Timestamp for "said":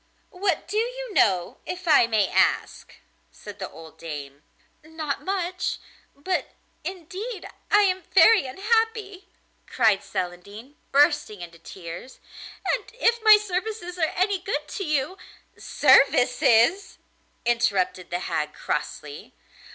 3.31-3.59